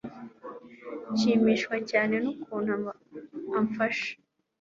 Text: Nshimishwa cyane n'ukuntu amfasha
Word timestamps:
Nshimishwa 1.13 1.75
cyane 1.91 2.15
n'ukuntu 2.23 2.73
amfasha 3.59 4.11